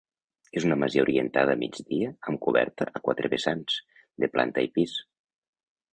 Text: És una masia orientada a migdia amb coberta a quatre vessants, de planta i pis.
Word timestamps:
És 0.59 0.63
una 0.67 0.77
masia 0.83 1.03
orientada 1.03 1.53
a 1.57 1.59
migdia 1.63 2.09
amb 2.31 2.41
coberta 2.47 2.89
a 3.01 3.05
quatre 3.09 3.33
vessants, 3.35 3.79
de 4.25 4.31
planta 4.37 4.69
i 4.69 4.73
pis. 4.79 5.01